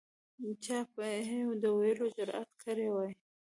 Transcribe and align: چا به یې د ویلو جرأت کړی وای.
چا 0.63 0.77
به 0.93 1.07
یې 1.27 1.39
د 1.63 1.65
ویلو 1.77 2.07
جرأت 2.15 2.49
کړی 2.63 2.87
وای. 2.93 3.11